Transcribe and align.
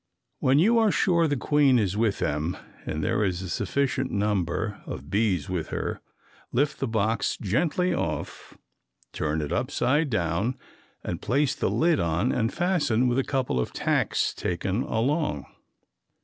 When 0.39 0.57
you 0.57 0.79
are 0.79 0.89
sure 0.89 1.27
the 1.27 1.37
queen 1.37 1.77
is 1.77 1.95
with 1.95 2.17
them, 2.17 2.57
and 2.87 3.03
there 3.03 3.23
is 3.23 3.43
a 3.43 3.49
sufficient 3.49 4.09
number 4.09 4.81
of 4.87 5.11
bees 5.11 5.47
with 5.47 5.67
her, 5.67 6.01
lift 6.51 6.79
the 6.79 6.87
box 6.87 7.37
gently 7.39 7.93
off, 7.93 8.57
turn 9.13 9.41
it 9.41 9.53
upside 9.53 10.09
down 10.09 10.57
and 11.03 11.21
place 11.21 11.53
the 11.53 11.69
lid 11.69 11.99
on 11.99 12.31
and 12.31 12.51
fasten 12.51 13.07
with 13.09 13.19
a 13.19 13.23
couple 13.23 13.59
of 13.59 13.73
tacks 13.73 14.33
taken 14.33 14.81
along. 14.81 15.45